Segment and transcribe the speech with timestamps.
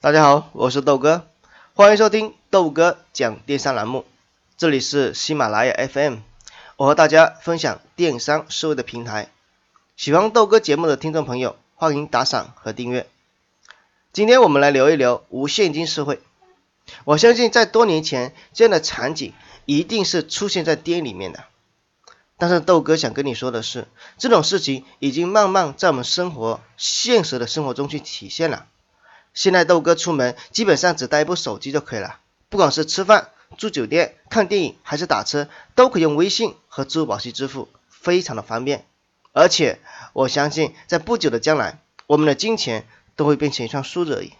[0.00, 1.26] 大家好，我是豆哥，
[1.74, 4.04] 欢迎收听豆哥讲电商栏目。
[4.56, 6.18] 这里是喜马拉雅 FM，
[6.76, 9.28] 我和大家分享电商思维的平台。
[9.96, 13.08] 喜欢豆哥节目的听众朋友，欢迎打赏和订阅。
[14.12, 16.20] 今天我们来聊一聊无现金社会。
[17.02, 19.32] 我相信在多年前，这样的场景
[19.64, 21.42] 一定是出现在店里面的。
[22.36, 28.66] 但是豆哥想跟你说的是，这种事情已经慢慢在我们生活现实的生活中去体现了。
[29.34, 38.84] 现在豆哥出门基本上只带一部手机就可以了，不管是吃饭、住酒店、看电影还是打车，都可以用微信和支付宝去支付，非常的方便。
[39.32, 39.78] 而且
[40.12, 44.32] 我相信，在不久的将来，我们的金钱都会变成一串数字而已。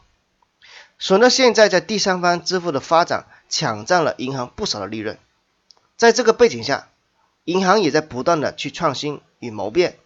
[0.99, 5.17] 随着现在在第三方支付的发展，抢占了银行不少的利润。
[5.97, 6.89] 在这个背景下，
[7.45, 9.97] 银行也在不断的去创新与谋变。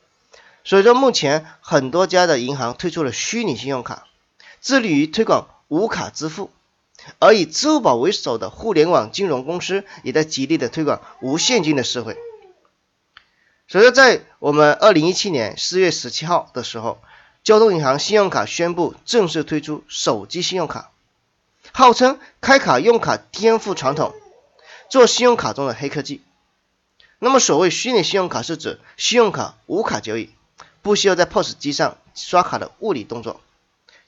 [0.65, 4.07] 所以说，目前很多家的银行推出了虚拟信用卡。
[4.63, 6.49] 致力于推广无卡支付，
[7.19, 12.17] 而以支付宝为首的互联网金融公司也在极力的推广无现金的社会。
[13.67, 17.03] 所以说，在我们二零一七年四月十七号的时候，
[17.43, 20.93] 交通银行信用卡宣布正式推出手机信用卡，
[21.73, 24.15] 号称开卡用卡颠覆传统，
[24.89, 26.23] 做信用卡中的黑科技。
[27.19, 30.31] 那么，所谓虚拟信用卡是指信用卡无卡交易，
[30.83, 33.41] 不需要在 POS 机上刷卡的物理动作。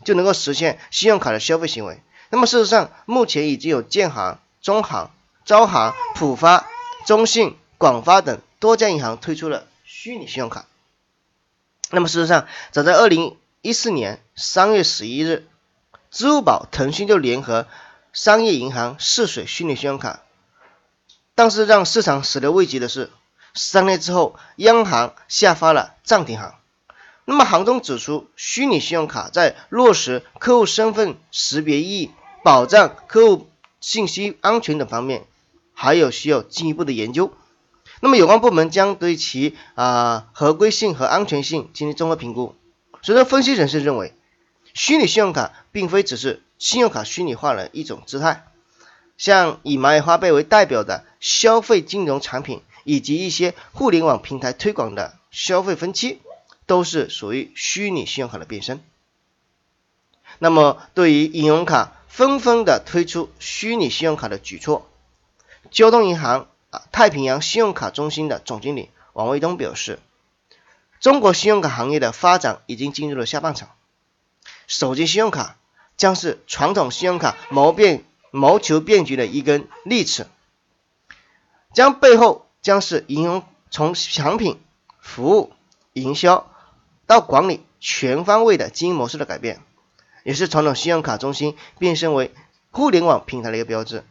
[0.04, 2.02] 就能够实现信用卡的消费行为。
[2.30, 5.10] 那么事实上，目前已经有建行、中行、
[5.44, 6.66] 招行、浦发、
[7.06, 10.66] 中信、广发等多家银行推出了虚拟信用卡。
[11.90, 15.46] 那么事实上，早在二零一四年三月十一日，
[16.10, 17.68] 支付宝、腾讯就联合
[18.12, 20.22] 商业银行试水虚拟信用卡。
[21.36, 23.10] 但是让市场始料未及的是，
[23.54, 26.54] 三天之后，央行下发了暂停函。
[27.26, 32.10] 那么，行中指出，虚拟信用卡在落实客户身份识别意义、
[32.42, 33.48] 保障客户
[33.80, 35.24] 信息安全等方面，
[35.72, 37.32] 还有需要进一步的研究。
[38.00, 42.54] 那么，有关部门将对其啊合规性和安全性进行综合评估。
[43.00, 44.12] 随着分析人士认为，
[44.74, 48.44] 虚拟信用卡并非只是信用卡虚拟化的一种姿态，
[49.16, 56.20] 像以蚂蚁花呗为代表的消费金融产品，以及一些互联网平台推广的消费分期。
[56.66, 58.82] 都是属于虚拟信用卡的变身。
[60.38, 64.88] 那么，对于银行卡纷纷的推出虚拟信用卡的举措，
[65.70, 70.00] 交通银行啊太平洋信用卡中心的总经理王卫东表示，
[71.00, 73.70] 中国信用卡行业的发展已经进入了下半场，
[74.66, 75.56] 手机信用卡
[75.96, 80.26] 将是传统信用卡谋变谋求变局的一根利齿，
[81.72, 84.60] 将背后将是银行从产品、
[84.98, 85.52] 服务、
[85.92, 86.50] 营销。
[87.06, 89.60] 到管理全方位的经营模式的改变，
[90.24, 92.32] 也是传统信用卡中心变身为
[92.70, 94.04] 互联网平台的一个标志。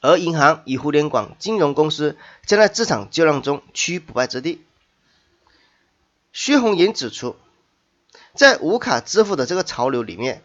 [0.00, 4.62] 而银行与互联网金融公司将在这场较量中趋于不败之地。
[6.32, 7.36] 薛红岩指出，
[8.34, 10.42] 在无卡支付的这个潮流里面，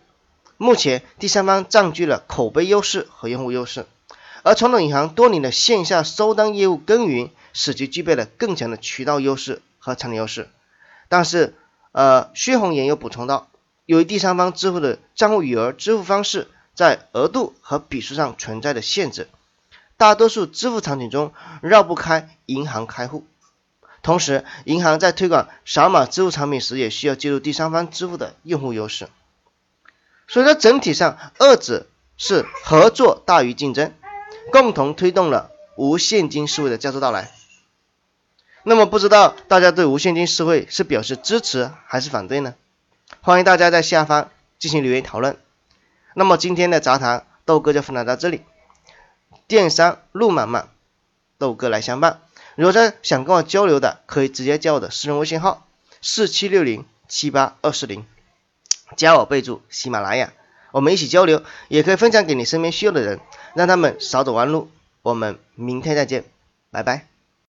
[0.57, 3.85] 目前第三方占据了口碑优势和用户优势，
[4.43, 10.49] 而传统银行多年的线下收单业务耕耘，使其具备了更强的渠道优势和产品优势。
[11.09, 11.55] 但是，
[11.91, 13.49] 呃，薛红岩又补充到，
[13.85, 19.27] 由于第三方支付的账户余额支付方式在额度和笔数上存在的限制，
[19.97, 23.25] 大多数支付场景中绕不开银行开户。
[24.01, 29.09] 同时，银行在推广扫码支付产品时，也需要借助第三方支付的用户优势。
[30.27, 31.87] 所以说，整体上，二者
[32.17, 33.91] 是合作大于竞争，
[34.51, 37.31] 共同推动了无现金思维的加速到来。
[38.63, 42.55] 那么不知道大家对无现金社会是表示支持还是反对呢？
[43.21, 45.37] 欢迎大家在下方进行留言讨论。
[46.13, 48.43] 那么今天的杂谈豆哥就分享到这里，
[49.47, 50.69] 电商路漫漫，
[51.37, 52.21] 豆哥来相伴。
[52.55, 55.65] 如果说想跟我交流的，可以直接加我的私人微信号
[56.01, 58.05] 四七六零七八二四零，
[58.97, 60.33] 加我备注喜马拉雅，
[60.71, 63.19] 我们一起交流，也可以分享给你身边需要的人，
[63.55, 64.69] 让他们少走弯路。
[65.01, 66.25] 我们明天再见，
[66.71, 67.08] 拜拜。